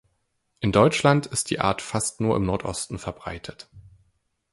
[0.61, 3.69] In Deutschland ist die Art fast nur im Nordosten verbreitet.